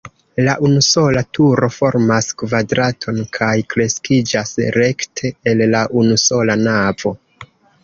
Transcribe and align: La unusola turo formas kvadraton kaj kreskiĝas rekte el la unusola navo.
La 0.45 0.53
unusola 0.67 1.21
turo 1.37 1.69
formas 1.73 2.29
kvadraton 2.43 3.21
kaj 3.39 3.51
kreskiĝas 3.75 4.57
rekte 4.79 5.35
el 5.55 5.65
la 5.77 5.85
unusola 6.05 6.59
navo. 6.67 7.17